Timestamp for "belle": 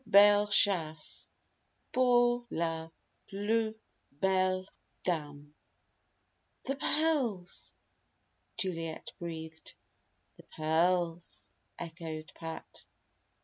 4.13-4.67